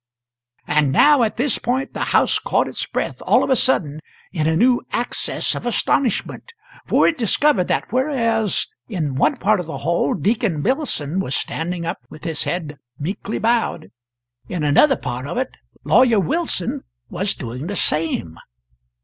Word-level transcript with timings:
And 0.65 0.91
now 0.91 1.21
at 1.21 1.37
this 1.37 1.59
point 1.59 1.93
the 1.93 2.05
house 2.05 2.39
caught 2.39 2.67
its 2.67 2.87
breath 2.87 3.21
all 3.21 3.43
of 3.43 3.51
a 3.51 3.55
sudden 3.55 3.99
in 4.31 4.47
a 4.47 4.57
new 4.57 4.81
access 4.91 5.53
of 5.53 5.63
astonishment, 5.67 6.53
for 6.87 7.05
it 7.05 7.19
discovered 7.19 7.67
that 7.67 7.93
whereas 7.93 8.65
in 8.89 9.13
one 9.13 9.35
part 9.37 9.59
of 9.59 9.67
the 9.67 9.77
hall 9.77 10.15
Deacon 10.15 10.63
Billson 10.63 11.19
was 11.19 11.35
standing 11.35 11.85
up 11.85 11.99
with 12.09 12.23
his 12.23 12.45
head 12.45 12.79
weekly 12.97 13.37
bowed, 13.37 13.91
in 14.49 14.63
another 14.63 14.95
part 14.97 15.27
of 15.27 15.37
it 15.37 15.51
Lawyer 15.83 16.19
Wilson 16.19 16.81
was 17.11 17.35
doing 17.35 17.67
the 17.67 17.75
same. 17.75 18.39